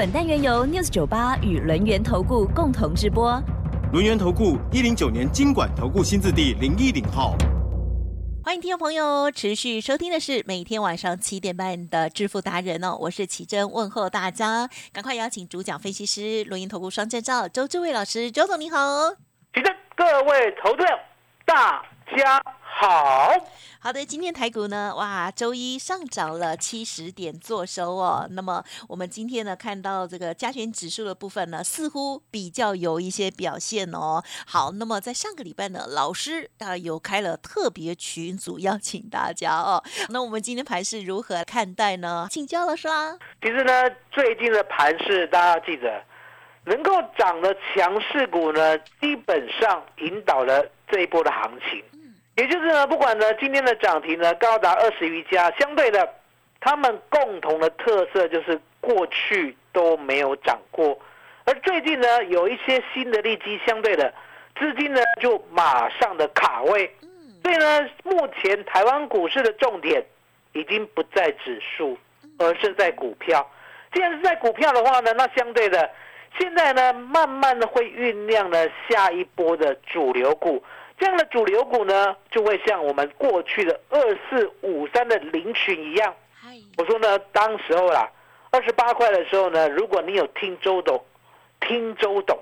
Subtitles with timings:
[0.00, 3.38] 本单元由 News 九八与轮源投顾共同直播。
[3.92, 7.36] 轮源投顾一零九年经管投顾新字第零一零号。
[8.42, 19.10] 欢迎听众朋友持续收听的是每天晚上七点半的《致富达人》哦，我是奇珍，问候大家，赶快邀请主讲分析师轮源投顾双证照周志伟老师，周总你好，
[19.52, 20.82] 奇珍，各位投资
[21.44, 21.84] 大
[22.16, 22.42] 家。
[22.62, 23.34] 好
[23.78, 28.26] 好的，今天台股呢，哇，周一上涨了七十点做收哦。
[28.30, 34.22] 那么我们今天呢，看到这个加权指数的部分呢，似乎比较有一些表现哦。
[34.46, 39.82] 好，那么在上个礼拜呢，老师啊有开了特别群组，邀请大家哦。
[40.08, 42.28] 那我们今天盘是如何看待呢？
[42.30, 43.18] 请教了是吧？
[43.42, 46.02] 其实呢，最近的盘是大家要记得，
[46.64, 51.82] 能够涨的强势股呢，基本上引导了这一波的行情。
[52.36, 56.08] 也就是呢，不管呢今天的涨停呢高达二十余家，相对的，
[56.58, 60.98] 他们共同的特色就是过去都没有涨过，
[61.44, 64.14] 而最近呢有一些新的利基，相对的
[64.58, 66.90] 资金呢就马上的卡位，
[67.42, 70.02] 所以呢目前台湾股市的重点
[70.52, 71.98] 已经不在指数，
[72.38, 73.46] 而是在股票。
[73.92, 75.90] 既然是在股票的话呢，那相对的
[76.38, 80.62] 现在呢慢慢的会酝酿呢下一波的主流股。
[81.00, 83.98] 这样的主流股呢，就会像我们过去的二
[84.28, 86.14] 四五三的林群一样。
[86.76, 88.06] 我说呢，当时候啦，
[88.50, 91.02] 二十八块的时候呢，如果你有听周董，
[91.60, 92.38] 听周董，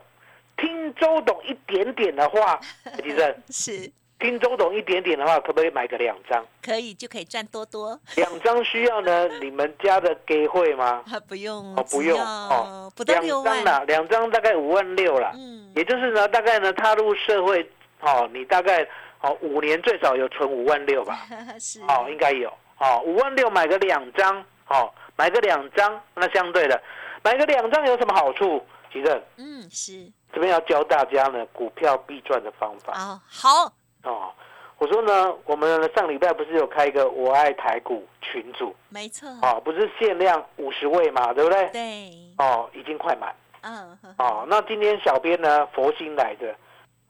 [0.56, 2.58] 听周董一点点的话，
[3.00, 6.44] 其实是听周董一点点的话，可不可以买个两张？
[6.60, 7.97] 可以，就可以赚多多。
[8.16, 9.28] 两张需要呢？
[9.41, 11.04] 你们家的给会吗？
[11.28, 15.30] 不用哦，不用哦，两张啦，两张大概五万六了。
[15.36, 17.64] 嗯，也就是呢，大概呢，踏入社会。
[18.00, 18.86] 哦，你大概
[19.20, 21.26] 哦五年最少有存五万六吧？
[21.59, 22.48] 是哦，应该有
[22.78, 26.81] 哦，五万六买个两张，哦，买个两张，那相对的，
[27.22, 28.64] 买个两张有什么好处？
[28.92, 33.20] 其实，嗯，是这边要教大家呢股票必赚的方法啊。
[33.28, 33.70] 好
[34.04, 34.32] 哦，
[34.78, 38.75] 我说呢，我们上礼拜不是有开一个我爱台股群组？
[38.88, 41.69] 没错，哦，不是限量五十位嘛，对不对？
[41.70, 46.54] 对，哦，已经快满，嗯，哦，那今天小编呢佛心来的。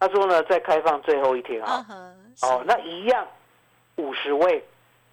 [0.01, 1.85] 他说呢，在开放最后一天啊，
[2.43, 3.27] 哦，那一样
[3.97, 4.65] 五十位，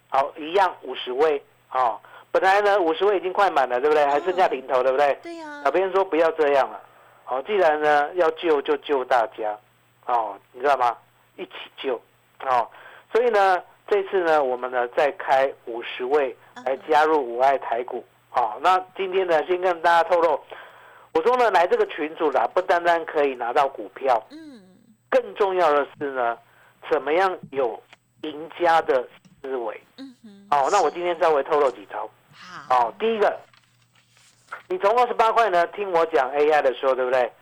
[0.08, 1.42] 好，一样五十位，
[1.72, 1.98] 哦，
[2.30, 4.06] 本来呢五十位已经快满了，对不对？
[4.06, 5.18] 还剩下零头，对不对？
[5.22, 5.62] 对呀。
[5.64, 6.80] 小编说不要这样了，
[7.24, 9.58] 好，既然呢要救就救大家，
[10.06, 10.96] 哦，你知道吗？
[11.36, 12.00] 一起救，
[12.44, 12.68] 哦，
[13.12, 20.40] 所以呢这次呢我们呢再开五十位来加入五爱台股，哦，那今天呢先跟大家透露，
[21.12, 24.45] 我说呢来这个群组啦，不单单可以拿到股票，嗯。
[25.16, 26.36] 更重要的是呢，
[26.90, 27.82] 怎么样有
[28.20, 29.08] 赢家的
[29.40, 29.80] 思维？
[29.96, 30.46] 嗯哼。
[30.50, 32.08] 哦，那我今天稍微透露几招。
[32.34, 32.88] 好。
[32.88, 33.34] 哦，第一个，
[34.68, 37.32] 你从二十八块呢听我讲 AI 的时候，对不对？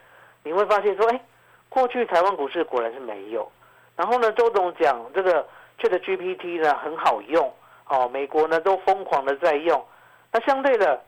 [0.44, 1.20] 你会发现说，哎，
[1.68, 3.50] 过去台湾股市果然是没有。
[3.96, 5.44] 然后呢，周总讲这个
[5.80, 7.52] ChatGPT 呢很好用，
[7.88, 9.84] 哦，美国呢都疯狂的在用。
[10.30, 11.02] 那相对的，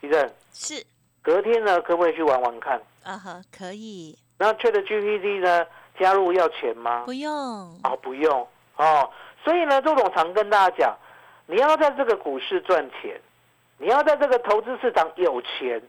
[0.00, 0.84] 地震是
[1.22, 2.80] 隔天呢，可不可以去玩玩看？
[3.02, 4.16] 啊哈，可以。
[4.38, 5.66] 那 ChatGPT 呢？
[5.98, 7.02] 加入要钱吗？
[7.04, 7.32] 不用
[7.84, 8.46] 哦，不用
[8.76, 9.10] 哦。
[9.42, 10.96] 所以呢，周总常跟大家讲，
[11.46, 13.20] 你要在这个股市赚钱，
[13.78, 15.80] 你要在这个投资市场有钱，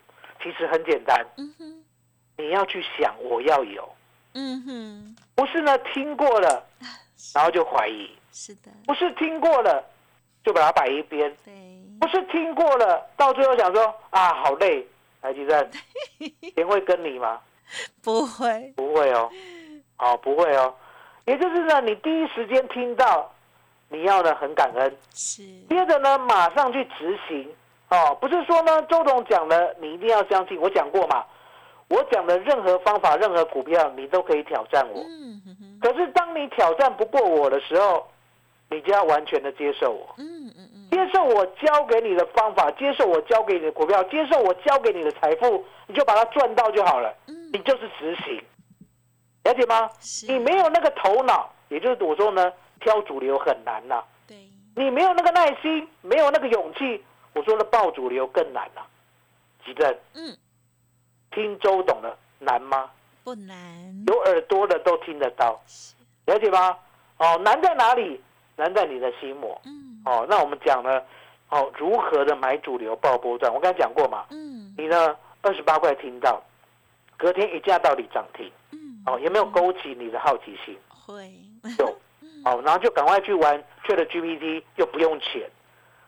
[0.41, 1.25] 其实很简单。
[1.37, 1.83] 嗯哼，
[2.37, 3.87] 你要去想我要有。
[4.33, 6.63] 嗯哼，不是呢，听过了，
[7.33, 8.09] 然后就怀疑。
[8.31, 9.83] 是的，不是听过了
[10.43, 11.33] 就把它摆一边。
[11.45, 11.53] 对，
[11.99, 14.85] 不是听过了，到最后想说啊，好累。
[15.21, 15.71] 台积电，
[16.55, 17.41] 钱会跟你吗？
[18.03, 19.27] 不会，不会哦。
[19.97, 20.73] 哦，不会哦，
[21.25, 23.31] 也就是呢，你第一时间听到，
[23.89, 27.49] 你要呢很感恩，是，接着呢马上去执行，
[27.89, 31.23] 哦，不是说呢周董讲的你一定要相信，我讲过嘛，
[31.87, 38.07] 我讲的任何方法、任何股票你都可以挑战我，嗯可是当你挑战不过我的时候，
[38.69, 48.43] 你就要完全的接受我，嗯嗯嗯，接受我教给你的方法，接受我教给你的股票，接受我教给你的财富，你就把它赚到就好了，嗯，你就是执行。
[49.45, 49.89] 了解吗？
[50.27, 52.51] 你没有那个头脑，也就是我说呢，
[52.81, 54.03] 挑主流很难呐。
[54.27, 54.35] 对，
[54.75, 57.03] 你没有那个耐心，没有那个勇气，
[57.33, 58.85] 我说的爆主流更难了。
[59.63, 60.35] 急诊，嗯，
[61.31, 62.89] 听周董的难吗？
[63.23, 63.55] 不难，
[64.07, 65.93] 有耳朵的都听得到，是
[66.25, 66.77] 了解吗？
[67.17, 68.19] 哦，难在哪里？
[68.55, 69.61] 难在你的心魔。
[69.65, 71.01] 嗯哦，那我们讲呢，
[71.49, 73.53] 哦，如何的买主流爆波段？
[73.53, 76.41] 我刚才讲过嘛，嗯你呢二十八块听到，
[77.17, 80.77] 隔天一价到底涨停，嗯，哦，有没有勾起你的好奇心？
[80.89, 81.31] 会
[81.79, 81.87] 有，
[82.45, 85.49] 哦，然后就赶快去玩 Chat GPT，又不用钱，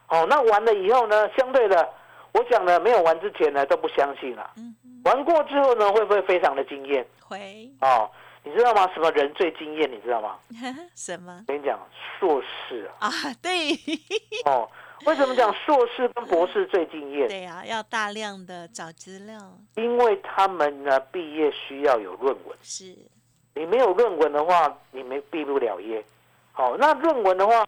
[0.10, 1.88] 哦，那玩了以后呢，相对的，
[2.34, 7.06] 我想呢，没有玩之前呢都不相信了，嗯玩过之后呢，会不会非常的惊艳？
[7.22, 8.10] 会哦，
[8.44, 8.90] 你知道吗？
[8.94, 9.90] 什么人最惊艳？
[9.92, 10.38] 你知道吗？
[10.96, 11.80] 什么我跟你讲，
[12.20, 13.12] 硕士啊，啊？
[13.42, 13.74] 对
[14.46, 14.70] 哦，
[15.06, 17.28] 为什么讲硕士跟博士最敬业？
[17.28, 22.96] 对呀，要大量的找资料，因为他们呢毕业需要有论文，是
[23.54, 26.04] 你没有论文的话，你没毕不了业。
[26.52, 27.64] 好，那论文的话，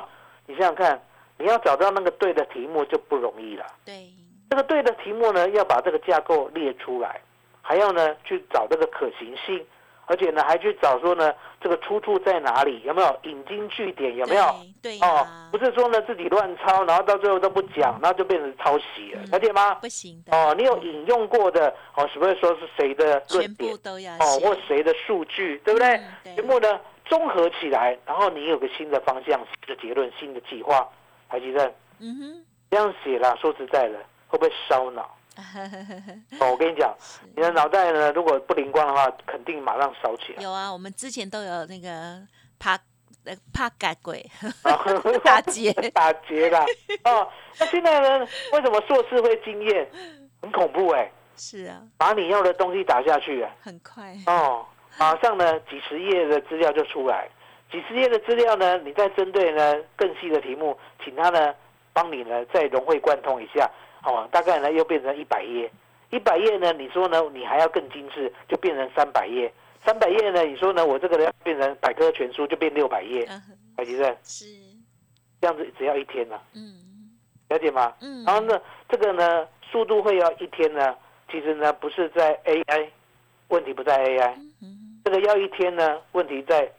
[0.47, 0.99] 你想想看，
[1.37, 3.65] 你要找到那个对的题目就不容易了。
[3.85, 4.09] 对，
[4.49, 7.21] 这个对的题目呢，要把这个架构列出来，
[7.61, 9.63] 还要呢去找这个可行性，
[10.09, 14.43] 而且呢还去找说呢这个出处在哪里，有没有引经据典，有没有？
[14.81, 14.97] 对？
[14.97, 19.75] 对哦，，不是说呢自己乱抄，然后到最后都不讲，然后就变成抄袭了，嗯了解吗？
[19.75, 23.71] 不行的哦，你有引用过的哦，是不是说是谁的论全点
[24.19, 25.95] 哦，或谁的数据，对不对？
[25.95, 30.89] 嗯对全部呢综合起来，然后你有个新的方向、新的结论、新的计划，
[31.29, 35.15] 台积电嗯哼这样写啦，说实在的，会不会烧脑？
[36.39, 36.93] 我跟你讲，
[37.35, 40.43] 你的脑袋呢，如果不灵光的话，肯定马上烧起来。
[40.43, 42.19] 有啊，我们之前都有那个
[42.59, 42.73] 怕
[43.25, 44.25] 呃怕改鬼
[44.63, 46.65] 哦打劫， 打劫啦！
[47.05, 47.27] 哦，
[47.59, 48.27] 那现在呢？
[48.53, 49.87] 为什么硕士会惊艳？
[50.41, 53.51] 很恐怖哎、是啊，把你要的东西打下去啊！
[53.61, 54.65] 很快，哦，
[54.97, 57.29] 马上呢几十页的资料就出来，
[57.71, 61.53] 几十页的资料呢，你再针对呢更细的题目，请他呢
[61.93, 63.69] 帮你呢再融会贯通一下，
[64.03, 65.71] 哦，大概呢又变成一百页，
[66.09, 69.51] 一百页呢，你说呢你还要更精致，就变成三百页，
[69.85, 74.45] 三百页呢，你说呢我这个要变成百科全书，就变六百页，嗯哼，台积电是，
[75.41, 76.75] 这样子只要一天呢、嗯。
[77.49, 77.93] 了解吗？
[78.01, 80.95] 嗯，然后呢，这个呢速度会要一天呢，
[81.31, 82.87] 其实呢不是在 AI，
[83.47, 84.33] 问题不在 AI。
[84.61, 86.71] 嗯这个要一天呢，问题在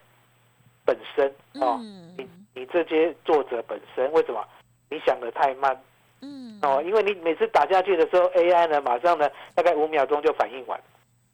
[0.84, 2.14] 本身哦，嗯。
[2.17, 4.44] 你你这些作者本身为什么？
[4.88, 5.76] 你想的太慢
[6.22, 6.82] 嗯哦？
[6.84, 10.78] 因为你每次打下去的时候，AI 呢马上呢大概五秒钟就反应完，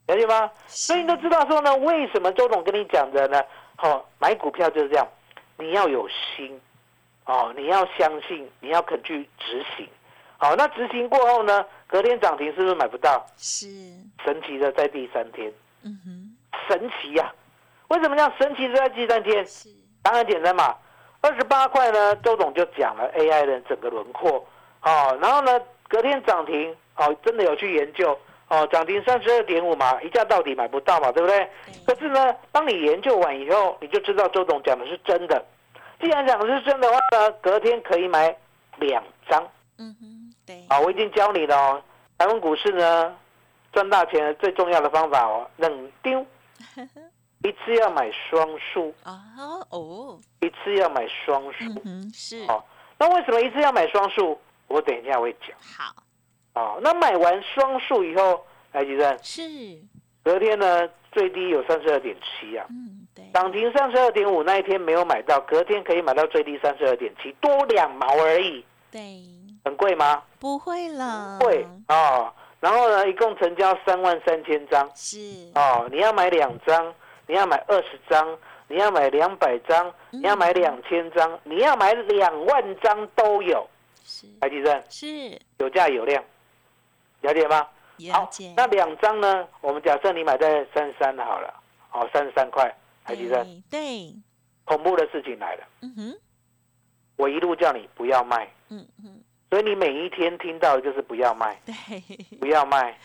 [0.06, 0.50] 了解吗？
[0.66, 3.42] 所以你都知道说呢，为什么周董跟你讲的呢？
[3.78, 5.06] 哦，买股票就是这样，
[5.58, 6.60] 你要有心
[7.24, 9.88] 哦，你要相信，你要肯去执行。
[10.38, 13.26] 好，那执行过后呢，隔天涨停是不是买不到？
[13.36, 13.66] 是，
[14.24, 15.52] 神奇的在第三天。
[15.82, 16.36] 嗯哼，
[16.68, 17.32] 神奇呀、
[17.88, 19.44] 为什么叫神奇的在第三天？
[19.46, 19.70] 是，
[20.02, 20.76] 当然简单嘛，
[21.20, 24.46] 二十八块呢，周董就讲了 AI 的整个轮廓，
[24.86, 28.16] 哦，然后呢，隔天涨停，哦，真的有去研究，
[28.48, 31.48] 哦，涨停三十二点五嘛，一价到底买不到嘛，对不对？
[31.84, 35.44] 可是呢，当你研究完以后，你就知道周董讲的是真的。
[36.00, 38.34] 既然讲的是真的话呢，隔天可以买
[38.76, 39.42] 两张
[39.78, 41.82] 嗯哼，对，啊，我已经教你了哦。
[42.18, 43.12] 台湾股市呢，
[43.72, 46.24] 赚大钱最重要的方法哦，冷丢，
[47.42, 49.18] 一次要买双数，啊
[49.70, 51.64] 哦，一次要买双数。
[51.64, 52.62] 嗯哼，是，哦
[52.98, 54.38] 那为什么一次要买双数？
[54.68, 55.50] 我等一下会讲。
[55.60, 55.94] 好，
[56.54, 59.42] 哦，那买完双数以后，来吉正，是，
[60.24, 69.22] 隔天呢最低有三十二点七啊，嗯，对，涨停三十二点五，那一天没有买到，隔天可以买到最低三十二点七，多两毛而已，对，
[69.64, 70.22] 很贵吗？
[70.38, 72.32] 不会了，贵哦。
[72.58, 74.90] 然后呢，一共成交三万三千张。
[74.94, 75.18] 是，
[75.54, 76.92] 哦，你要买两张，
[77.26, 78.36] 你要买二十张，
[78.66, 83.64] 你要买两百张，你要买两千张，你要买两万张都有。
[84.06, 84.84] 是，台积电。
[84.88, 86.24] 是，有价有量，
[87.22, 87.68] 了解吗？
[88.12, 89.48] 好了解，，那两张呢？
[89.60, 91.52] 我们假设你买在三十三好了，
[91.88, 92.72] 好，三十三块，
[93.04, 94.14] 台积电，对，
[94.64, 96.20] 恐怖的事情来了，嗯哼，
[97.16, 98.48] 我一路叫你不要卖，
[99.48, 101.74] 所以你每一天听到的就是不要卖，对，
[102.38, 102.98] 不要卖，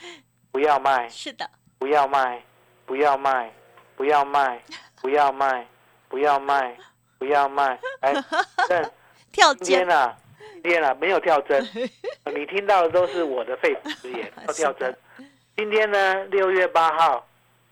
[0.50, 2.42] 不要卖，是的，不要卖，
[2.84, 3.50] 不要卖，
[3.96, 4.62] 不要卖，
[5.00, 5.66] 不要卖，
[6.08, 6.76] 不要卖，
[7.18, 8.12] 不要卖，哎，
[8.68, 8.92] 这
[9.32, 10.14] 跳今天，啊，
[10.62, 11.62] 今天啊没有跳针，
[12.34, 14.96] 你听到的都是我的肺腑之言， 要跳针。
[15.56, 17.26] 今天呢，六月八号，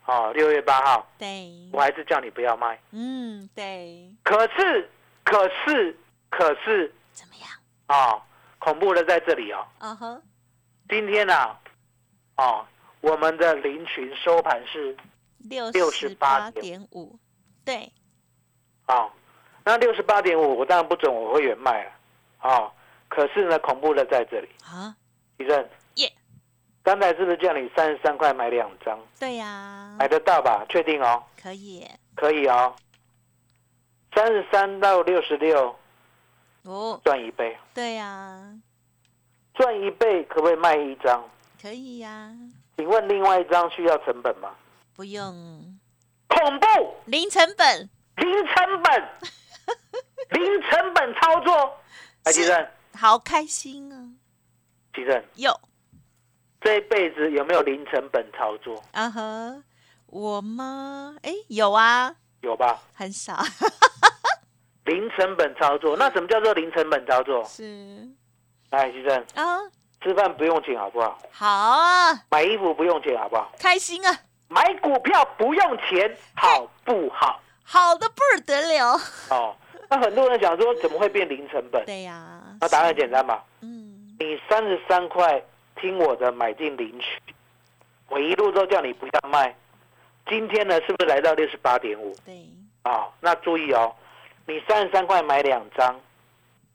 [0.07, 2.79] 哦，六月八号，对，我还是叫你不要卖。
[2.91, 4.89] 嗯，对，可是，
[5.25, 5.97] 可是，
[6.29, 7.49] 可是怎么样？
[7.89, 8.21] 哦、
[8.59, 9.67] 恐怖的在这里哦。
[9.79, 10.23] 嗯哼，
[10.89, 11.59] 今天啊，
[12.37, 12.67] 哦，
[13.01, 14.97] 我们的林群收盘是
[15.49, 17.19] 六十八点五，
[17.65, 17.91] 对，
[18.89, 19.11] 哦，
[19.65, 21.93] 那六十八点五，我当然不准我会员卖了，
[22.43, 22.71] 哦，
[23.09, 24.95] 可是呢，恐怖的在这里，啊，
[25.37, 26.13] 地震，耶，
[26.83, 28.99] 刚才是不是叫你三十三块买两张？
[29.19, 30.65] 对呀，买得到吧？
[30.69, 31.87] 确定哦，可以。
[32.15, 32.75] 可以哦。
[34.15, 35.75] 三十三到六十六
[36.65, 38.53] 哦，赚一倍，对呀，
[39.55, 41.25] 赚一倍可不可以卖一张？
[41.63, 42.31] 可以呀，
[42.77, 44.51] 请问另外一张需要成本吗？
[44.97, 45.79] 不用。
[46.29, 46.67] 恐怖，
[47.07, 49.09] 零成本，零成本，
[50.31, 51.77] 零成本操作。
[52.25, 53.97] 哎，是吉正，好开心啊！
[54.95, 55.59] 吉正，有
[56.61, 58.83] 这一辈子有没有零成本操作？
[58.93, 59.63] 啊呵，
[60.07, 61.17] 我吗？
[61.23, 62.83] 哎，有啊，有吧？
[62.95, 63.43] 很少，
[64.85, 67.45] 零成本操作，那什么叫做零成本操作？
[67.45, 68.09] 是
[68.71, 69.59] 来，吉正，啊，
[70.03, 71.19] 吃饭不用钱好不好？
[71.33, 73.51] 好啊，买衣服不用钱好不好？
[73.59, 77.41] 开心啊，买股票不用钱好不好？
[77.65, 79.01] 好的不得了。
[79.31, 79.57] 哦，
[79.91, 81.85] 那很多人想说怎么会变零成本？
[81.85, 85.43] 对呀，那答案很是简单嘛，嗯，你三十三块
[85.81, 87.35] 听我的买进领取，
[88.09, 89.55] 我一路都叫你不要卖，
[90.29, 92.47] 今天呢是不是来到六十八点五对，
[92.83, 93.09] 啊？
[93.21, 93.93] 那注意哦，
[94.47, 96.01] 你三十三块买两张，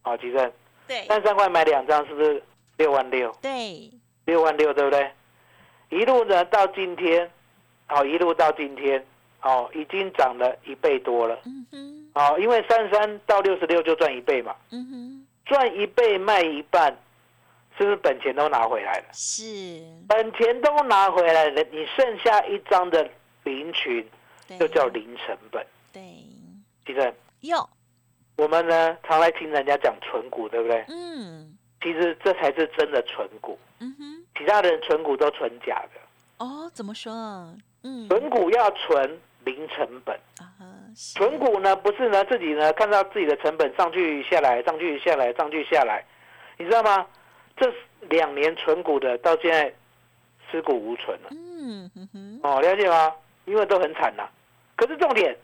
[0.02, 0.52] 啊，吉正，
[0.86, 2.44] 对，三十三块买两张是不是
[2.76, 3.32] 六万六？
[3.42, 3.90] 对，
[4.26, 5.10] 六万六对不对？
[5.90, 7.32] 一路呢到今天，
[7.88, 9.02] 哦，一路到今天，
[9.42, 11.40] 哦，已经涨了一倍多了。
[11.46, 16.98] 嗯哼，哦，因为三十三到六十六就赚一倍嘛，嗯哼，赚一倍卖一半，
[17.78, 19.06] 是不是本钱都拿回来了？
[19.12, 19.44] 是，
[20.08, 23.08] 本钱都拿回来了，你剩下一张的
[23.44, 24.06] 零群
[24.58, 25.66] 就叫零成本。
[25.92, 26.02] 对，
[26.86, 27.70] 其实有，
[28.38, 30.86] 我们呢常来听人家讲存股，对不对？
[30.88, 36.46] 嗯，其实这才是真的存股，嗯哼，其他人存股都存假的。
[36.46, 37.12] 哦，怎么说？
[37.84, 40.52] 嗯，存股要存零成本，啊
[40.96, 46.04] 存股呢不是呢自己呢看到自己的成本上去下来，上去下来，上去下来，
[46.58, 47.06] 你知道吗？
[47.58, 47.72] 这
[48.10, 49.74] 两年存股的到现在
[50.50, 51.30] 尸骨无存了。
[51.32, 53.14] 嗯哼哼，哦，了解吗？
[53.46, 54.28] 因为都很惨呐、
[54.76, 55.38] 可是重点，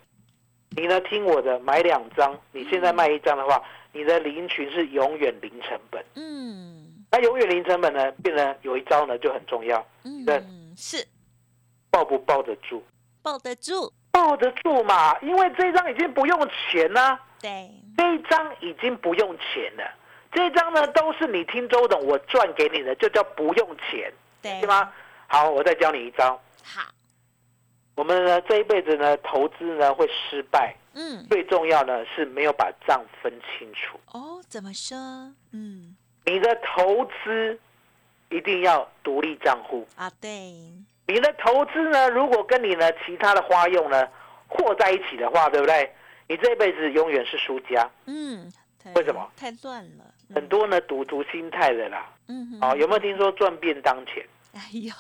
[0.76, 3.62] 你呢听我的，买两张，你现在卖一张的话，
[3.94, 6.04] 你的零群是永远零成本。
[6.16, 9.86] 嗯那永远零成本呢，变成有一招呢就很重要，
[10.26, 11.06] 对嗯，是
[11.90, 12.82] 抱不抱得住？
[13.22, 19.84] 抱得住，抱得住嘛，因为这一张已经不用钱啦、对，这一张已经不用钱了。
[20.32, 24.92] 这一张呢都是你听周董我赚给你的，就叫不用钱，对对吗？
[25.28, 26.40] 好，我再教你一招。
[26.64, 26.90] 好，
[27.96, 34.00] 我们呢这一辈子呢投资呢会失败，嗯，最重要呢是没有把账分清楚。
[34.14, 34.98] 哦，怎么说？
[35.52, 37.60] 嗯，你的投资
[38.30, 40.54] 一定要独立账户，啊，对，
[41.08, 44.08] 你的投资呢如果跟你呢其他的花用呢
[44.48, 45.92] 和在一起的话，对不对？
[46.28, 47.90] 你这辈子永远是输家。
[48.06, 48.52] 嗯，
[48.96, 49.30] 为什么？
[49.36, 52.10] 太乱了，嗯很，多呢赌徒心态的啦。
[52.28, 54.26] 嗯哼，哦，有没有听说赚便当钱？
[54.54, 54.94] 哎呦，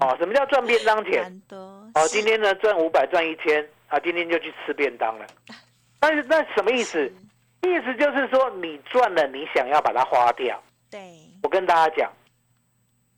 [0.00, 1.22] 哦，什么叫赚便当钱？
[1.22, 1.56] 蛮多，
[1.94, 5.26] 哦，今天呢赚五百赚一千啊，今天就去吃便当了。
[5.98, 7.12] 但是那什么意思？
[7.62, 10.60] 意思就是说你赚了，你想要把它花掉。
[10.90, 11.00] 对，
[11.42, 12.12] 我跟大家讲，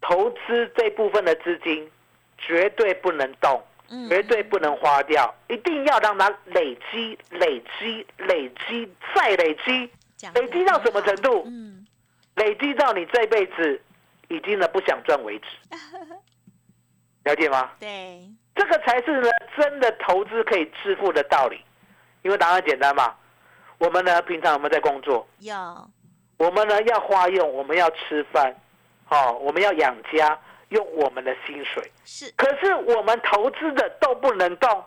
[0.00, 1.88] 投资这部分的资金
[2.42, 9.90] 绝对不能动，嗯绝对不能花掉，一定要让它累积、累积、累积再累积，
[10.34, 11.86] 累积到什么程度嗯，
[12.34, 13.80] 累积到你这辈子
[14.28, 15.46] 已经呢不想赚为止。
[17.24, 17.70] 了解吗？
[17.78, 21.60] 对，这个才是呢真的投资可以致富的道理，
[22.22, 23.14] 因为答案简单嘛。
[23.78, 25.26] 我们呢平常有没有在工作？
[25.38, 25.54] 有，
[26.36, 28.54] 我们呢要花用，我们要吃饭，
[29.08, 30.38] 哦，我们要养家，
[30.72, 31.90] 用我们的薪水。
[32.04, 34.84] 是，可是我们投资的都不能动，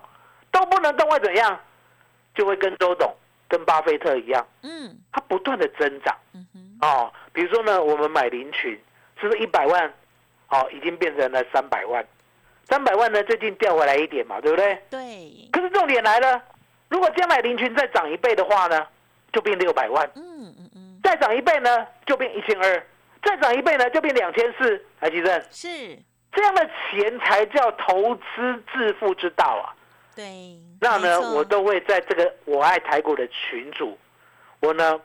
[0.52, 1.60] 都不能动会怎样？
[2.36, 3.16] 就会跟周董、
[3.48, 7.14] 跟巴菲特一样，嗯它不断的增长嗯哼，哦。
[7.32, 8.78] 比如说呢，我们买林群，
[9.20, 9.94] 是不是一百万？
[10.50, 12.06] 哦，已经变成了三百万，
[12.70, 14.78] 三百万呢最近掉回来一点嘛，对不对？
[14.90, 16.42] 对，可是重点来了，
[16.88, 18.86] 如果将来林群再涨一倍的话呢，
[19.34, 20.06] 就变六百万。
[20.16, 22.80] 嗯嗯嗯，再涨一倍呢，就变一千二；
[23.26, 24.82] 再涨一倍呢，就变两千四。
[25.02, 25.68] 台积电是，
[26.32, 29.74] 这样的钱才叫投资致富之道啊！
[30.16, 33.98] 对，那呢我都会在这个我爱台股的群组，
[34.62, 35.00] 我呢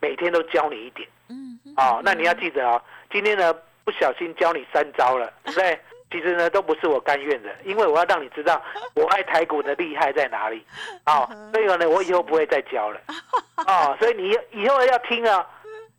[0.00, 2.82] 每天都教你一点嗯哼啊、那你要记得啊，
[3.12, 5.78] 今天呢不小心教你三招了， 对不对？
[6.10, 8.62] 其实呢都不是我甘愿的，因为我要让你知道
[8.94, 10.64] 我爱台股的厉害在哪里
[11.06, 13.00] 哦、所以呢我以后不会再教了
[13.66, 15.46] 哦、所以你以后要听啊。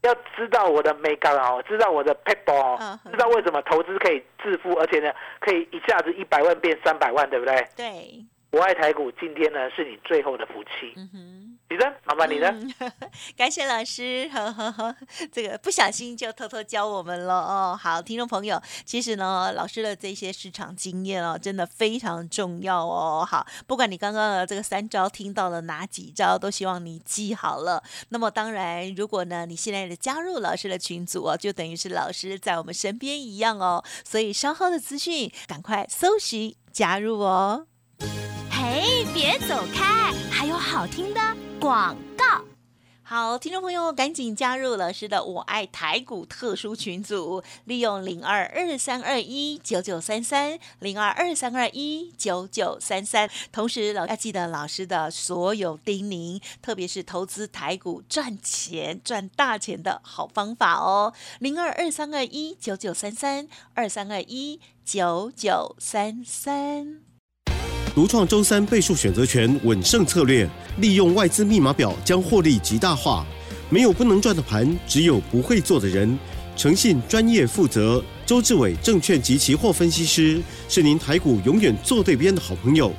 [0.01, 7.67] 要知道我的美感哦，知道我的 people 哦知道为什么投资可以致富，而且呢，可以一下子一百万变三百万，对不对？
[7.75, 10.93] 对，我爱台股，今天呢是你最后的福气。
[10.95, 12.49] 嗯哼，李真，麻烦你了。
[12.49, 12.73] 嗯，
[13.37, 14.95] 感谢老师，呵呵呵，
[15.31, 17.79] 这个不小心就偷偷教我们了哦。
[17.79, 23.23] 好，听众朋友，其实呢，老师的这些市场经验哦，真的非常重要哦。
[23.23, 27.83] 好，不管你刚刚的这个三招听到了哪几招，都希望你记好了。
[28.09, 33.83] 那么当然，如果呢你现在的加入老师的群组哦，就等于是老师在我们身边一样哦。
[34.03, 37.67] 所以稍后的资讯，赶快搜寻加入哦。
[38.49, 41.21] 嘿，别走开，还有好听的
[41.59, 42.25] 广告。
[43.03, 53.29] 好，听众朋友，赶紧加入老师的“我爱台股”特殊群组，利用零二二三二一九九三三零二二三二一九九三三。
[53.51, 61.13] 同时，老要记得老师的所有叮咛，特别是投资台股赚钱赚大钱的好方法哦。
[61.39, 67.08] 零二二三二一九九三三二三二一九九三三。
[67.99, 73.25] 独创周三倍数选择权稳胜策略，利用外资密码表将获利极大化。
[73.69, 76.17] 没有不能赚的盘，只有不会做的人。
[76.55, 80.39] 诚信、专业、负责，周志伟证券及期货分析师
[80.69, 82.89] 是您台股永远做对边的好朋友。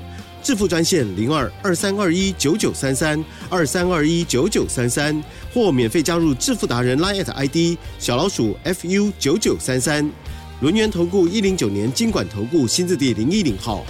[0.43, 5.19] 致富专线零二二三二一九九三三二三二一九九三三，
[5.55, 10.07] 或免费加入致富达人 Line ID 小老鼠 fu 九九三三。
[10.61, 13.83] 轮源投顾一零九年经管投顾新字第零一零号。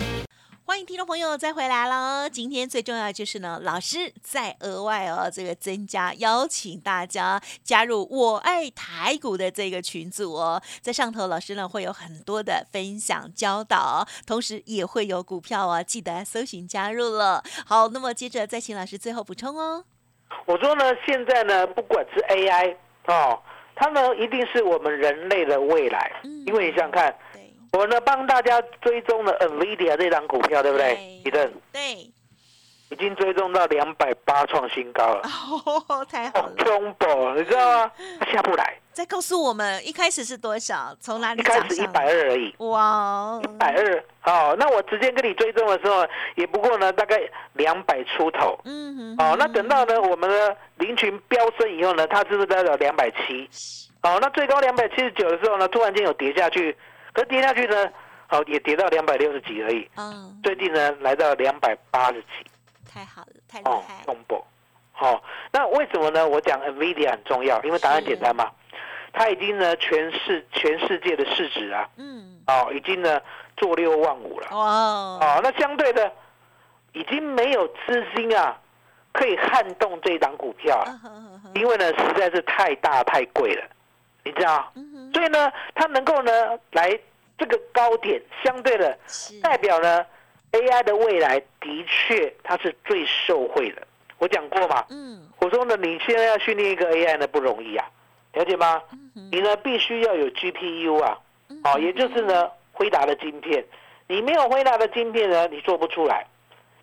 [0.90, 2.28] 听众朋友再回来喽。
[2.28, 17.40] 今天最重要的就是呢，老师再额外哦，这个增加邀请大家加入我爱台股的这个群组哦，在上头老师呢会有很多的分享教导，同时也会有股票啊，记得搜寻加入了。
[17.64, 19.84] 好，那么接着再请老师最后补充哦。
[20.44, 22.74] 我说呢，现在呢，不管是 AI
[23.06, 23.40] 哦，
[23.76, 27.29] 它呢一定是我们人类的未来，嗯因为你想想看，对，
[27.72, 30.94] 我呢帮大家追踪了 NVIDIA 这档股票，对不对？
[31.24, 32.10] 李正对，
[32.90, 35.22] 已经追踪到两百八创新高了，
[35.88, 36.64] 哦，太好哦了。
[36.64, 37.92] 中博，你知道吗？
[38.18, 41.86] 它下不来，再告诉我们一开始是多少，从哪里一开始一？
[41.86, 44.04] 百二而已，哇，一百二。
[44.24, 47.20] 哦，那我直接跟你追踪的时候，也不过呢大概
[47.54, 48.58] 两百出头。
[48.64, 53.48] 嗯哼，哦，那等到呢我们的林群飙升以后呢，它是不是代表两百七？
[54.02, 56.76] 哦，那最高两百七十九的时候呢，突然间有跌下去，
[57.12, 57.90] 可是跌下去呢，
[58.30, 59.88] 哦也跌到两百六十几而已。
[59.96, 62.28] 嗯，最近呢来到两百八十几。
[62.92, 64.44] 太好了，太厉哦害，，中博。
[64.92, 66.28] 好、那为什么呢？
[66.28, 68.50] 我讲 NVIDIA 很重要，因为答案简单嘛，
[69.12, 73.18] 它已经呢全世全世界的市值啊，嗯，哦，已经呢
[73.56, 74.48] 做六万五了。
[74.50, 76.12] 哇，哦，那相对的，
[76.92, 78.58] 已经没有资金啊
[79.12, 83.64] 可以撼动这一档股票嗯了，因为呢实在是太大太贵了，
[84.24, 84.70] 你知道？
[85.12, 86.32] 所以呢，它能够呢
[86.72, 86.98] 来
[87.38, 88.98] 这个高点，相对的，
[89.42, 90.04] 代表呢
[90.52, 93.82] AI 的未来的确它是最受惠的。
[94.18, 95.26] 我讲过嘛，嗯。
[95.38, 97.86] 我说呢，你现在要训练一个 AI 呢不容易啊，
[98.34, 98.82] 了解吗？
[99.32, 101.18] 你呢必须要有 GPU 啊，
[101.48, 103.64] 嗯哦，也就是呢辉达的晶片，
[104.06, 106.26] 你没有辉达的晶片呢，你做不出来。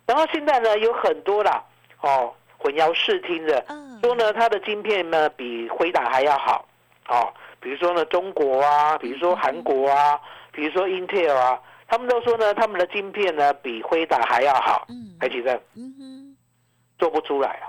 [0.06, 1.62] 然后现在呢有很多啦，
[2.00, 6.64] 哦，混淆视听的，嗯，说呢它的晶片呢比辉达还要好，哦，
[7.68, 10.18] 比如说呢中国啊，比如说韩国啊，
[10.50, 16.36] 比如说 Intel 啊，他们都说呢他们的晶片呢比辉达还要好，嗯，台积电嗯哼，
[16.98, 17.68] 做不出来啊。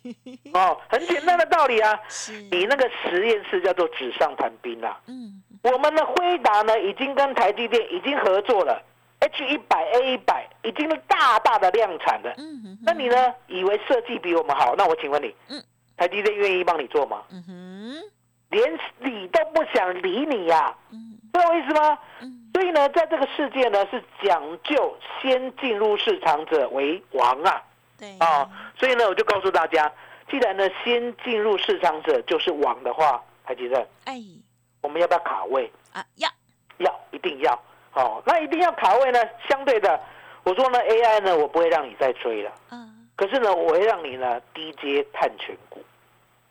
[0.54, 4.98] 哦，很简单的道理啊，是，你那个实验室叫做纸上谈兵啊。
[5.08, 8.82] 嗯，我们的辉达呢，已经跟台积电已经合作了
[9.20, 12.32] ，H 一百 A 一百已经是大大的量产了。
[12.38, 13.34] 嗯哼，那你呢？
[13.46, 14.74] 以为设计比我们好？
[14.74, 15.62] 那我请问你，嗯
[15.98, 17.22] 台积电愿意帮你做吗？
[17.30, 18.10] 嗯哼，
[18.50, 21.98] 连理都不想理你呀、嗯知道我意思吗？
[22.20, 27.60] 嗯，所以呢，在这个世界呢，是讲究先进入市场者为王啊
[27.98, 28.48] 对，啊！
[28.78, 29.92] 所以呢，我就告诉大家，
[30.30, 34.14] 既然呢先进入市场者就是王的话，台积电，哎，
[34.80, 35.68] 我们要不要卡位？
[35.92, 36.30] 啊要，
[36.78, 37.60] 要，一定要。
[37.94, 39.18] 哦，那一定要卡位呢？
[39.48, 40.00] 相对的，
[40.44, 42.52] 我说呢，AI 呢，我不会让你再追了。
[42.70, 45.84] 嗯，可是呢，我会让你呢低阶探权股。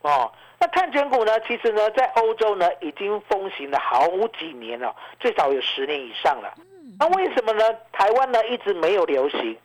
[0.04, 4.08] 哦，那碳权股呢，其实呢，在欧洲呢已经风行了好
[4.40, 6.54] 几年了，最少有十年以上了。
[6.58, 7.64] 嗯，那为什么呢？
[7.92, 9.58] 台湾呢一直没有流行？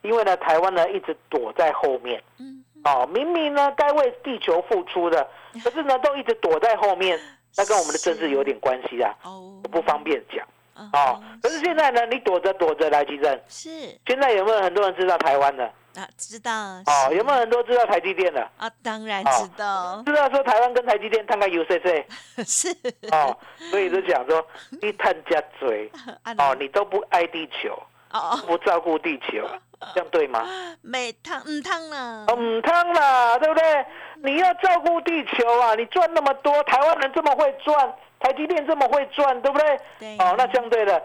[0.00, 2.22] 因为呢，台湾呢一直躲在后面。
[2.38, 5.28] 嗯，哦，明明呢该为地球付出的，
[5.62, 7.20] 可是呢都一直躲在后面，
[7.56, 10.46] 那跟我们的政治有点关系啊，哦我，不方便讲。
[10.74, 13.68] 嗯哦，可是现在呢，你躲着躲着来急诊，是
[14.06, 15.70] 现在有没有很多人知道台湾的？
[15.96, 16.50] 啊，知道
[16.86, 18.40] 哦，有没有很多知道台积电的？
[18.56, 18.70] 啊？
[18.82, 22.04] 当然哦知道，知道说台湾跟台积电探个 UCC
[22.46, 22.68] 是
[23.10, 23.36] 哦，
[23.70, 24.44] 所以就讲说
[24.80, 25.90] 你探家嘴
[26.22, 27.78] 啊哦，你都不爱地球，
[28.10, 29.46] 哦不照顾地球，
[29.94, 30.46] 这样对吗？
[30.80, 33.86] 没汤唔汤了，嗯，汤啦，对不对？
[34.24, 35.74] 你要照顾地球啊！
[35.74, 39.80] 你赚那么多，台湾人这么会赚，台积电这么会赚，对不对？
[39.98, 41.02] 对哦，那相对的，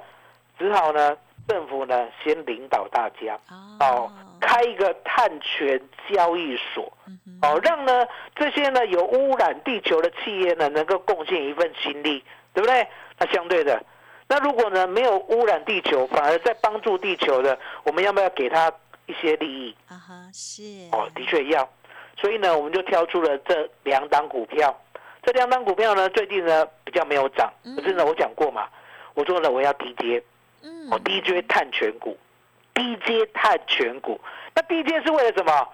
[0.59, 3.39] 只好呢，政府呢先领导大家
[3.79, 4.11] 哦，
[4.47, 5.77] 开一个碳权
[6.09, 6.85] 交易所，
[7.41, 12.87] 哦，让呢这些呢有污染地球的企业呢能够贡献一份心力，对不对？
[13.19, 13.83] 那相对的，
[14.29, 18.71] 那如果呢没有污染地球，反而在帮助地球的，我们要不要给他
[19.05, 19.75] 一些利益？
[19.89, 21.69] 啊哈，是哦，的确要。
[22.17, 24.73] 所以呢，我们就挑出了这两档股票。
[25.23, 28.69] 这两档股票呢，最近呢比较没有涨，可是呢，我讲过嘛，
[29.13, 30.23] 我说呢我要低阶，
[30.63, 32.17] 嗯哦，低阶碳权股，
[32.77, 34.21] 低阶碳权股。
[34.53, 35.67] 那低阶是为了什么？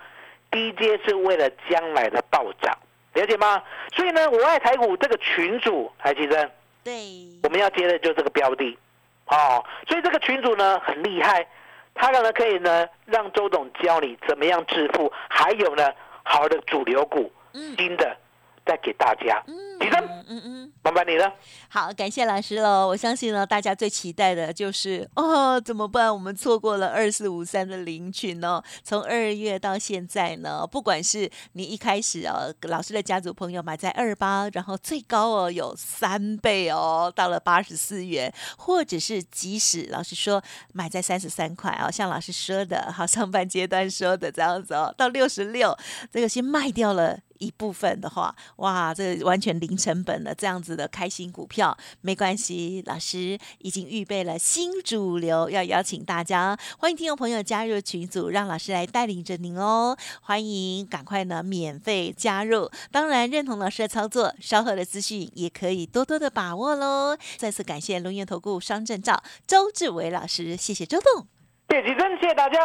[0.49, 2.77] 低阶是为了将来的暴涨，
[3.13, 3.59] 了解吗？
[3.91, 6.47] 所以呢，我爱台股这个群主，还记得
[6.83, 6.93] 对，
[7.41, 8.77] 我们要接的就是这个标的，
[9.25, 11.47] 哦，所以这个群主呢很厉害，
[11.95, 18.15] 他呢可以呢让周董教你怎么样致富，还有呢好的主流股，嗯新的
[18.63, 19.41] 再给大家。
[19.47, 20.71] 嗯起身嗯嗯。
[20.83, 21.33] 麻烦你了。
[21.69, 22.87] 好，感谢老师喽！
[22.87, 26.13] 我相信呢，大家最期待的就是 哦，怎么办？
[26.13, 28.61] 我们错过了二四五三的领取呢？
[28.83, 40.43] 从二月到现在呢，不管是你一开始哦，老师的家族朋友买在二八，然后最高哦有三倍哦，到了八十四元，或者是即使老师说
[40.73, 45.77] 买在三十三块啊、像老师说的，好上半阶段说的这样子哦，到六十六，
[46.11, 47.19] 这个先卖掉了。
[47.39, 67.17] 一部分的话，哇，这完全零成本的这样子的开心股票，没关系，老师已经预备了新主流，要邀请大家，欢迎听众朋友加入群组，让老师来带领着您哦，欢迎赶快呢免费加入，当然认同老师的操作，稍后的资讯也可以多多的把握喽。
[67.37, 71.27] 再次感谢龙岩投顾双证照周志伟老师，谢谢周董。
[71.69, 72.59] 谢启真，谢谢大家，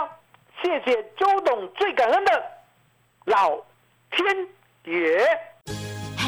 [0.63, 2.45] 谢谢周董，最感恩的
[3.27, 3.57] 老
[4.11, 4.47] 天
[4.85, 5.27] 爷。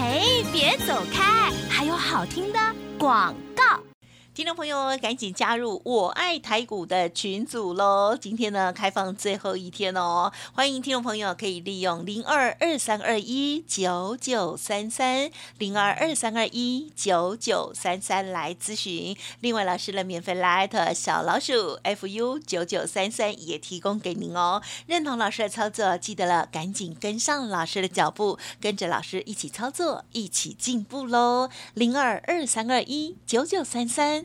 [0.02, 2.58] 哎，别走开，还有好听的
[2.98, 3.89] 广告。
[4.32, 8.16] 听众朋友，赶紧加入我爱台股的群组喽！
[8.16, 19.16] 今天呢，开放最后一天哦，欢迎听众朋友可以利用零二二三二一九九三三零二二三二一九九三三来咨询。
[19.40, 24.62] 另外，老师的免费 Light 小老鼠 fu 九九三三也提供给您哦。
[24.86, 31.50] 认同老师的操作，记得了，赶紧跟上老师的脚步，跟着老师一起操作，一起进步喽！
[31.74, 34.24] 零二二三二一九九三三。